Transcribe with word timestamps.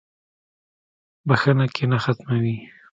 •بخښنه 1.27 1.65
کینه 1.75 1.97
ختموي. 2.03 2.55